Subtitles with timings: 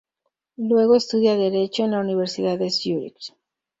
[0.57, 3.33] Luego estudia Derecho en la Universidad de Zúrich.